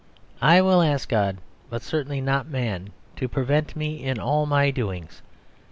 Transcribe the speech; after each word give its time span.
I 0.41 0.61
will 0.61 0.81
ask 0.81 1.07
God, 1.07 1.37
but 1.69 1.83
certainly 1.83 2.21
not 2.21 2.47
man, 2.49 2.89
to 3.17 3.27
prevent 3.29 3.75
me 3.75 4.03
in 4.03 4.19
all 4.19 4.47
my 4.47 4.71
doings. 4.71 5.21